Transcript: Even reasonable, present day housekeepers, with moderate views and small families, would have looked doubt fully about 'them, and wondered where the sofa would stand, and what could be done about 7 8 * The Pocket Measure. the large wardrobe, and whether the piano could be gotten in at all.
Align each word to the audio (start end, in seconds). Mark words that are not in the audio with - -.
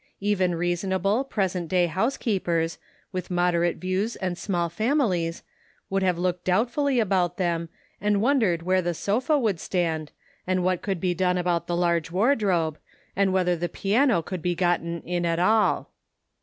Even 0.19 0.55
reasonable, 0.55 1.23
present 1.23 1.67
day 1.67 1.85
housekeepers, 1.85 2.79
with 3.11 3.29
moderate 3.29 3.77
views 3.77 4.15
and 4.15 4.35
small 4.35 4.67
families, 4.67 5.43
would 5.91 6.01
have 6.01 6.17
looked 6.17 6.45
doubt 6.45 6.71
fully 6.71 6.99
about 6.99 7.37
'them, 7.37 7.69
and 8.01 8.19
wondered 8.19 8.63
where 8.63 8.81
the 8.81 8.95
sofa 8.95 9.37
would 9.37 9.59
stand, 9.59 10.11
and 10.47 10.63
what 10.63 10.81
could 10.81 10.99
be 10.99 11.13
done 11.13 11.37
about 11.37 11.67
7 11.67 11.67
8 11.67 11.67
* 11.67 11.67
The 11.67 11.73
Pocket 11.73 11.75
Measure. 11.75 11.77
the 11.77 11.81
large 11.81 12.11
wardrobe, 12.13 12.77
and 13.15 13.31
whether 13.31 13.55
the 13.55 13.69
piano 13.69 14.21
could 14.23 14.41
be 14.41 14.55
gotten 14.55 15.01
in 15.03 15.23
at 15.23 15.37
all. 15.37 15.91